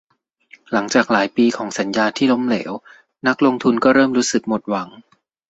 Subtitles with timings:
[0.71, 2.71] หลังจากหลายปีของสัญญาที่ล้มเหลว
[3.27, 4.87] นักลงทุนก็เริ่มรู้สึกหมดหวัง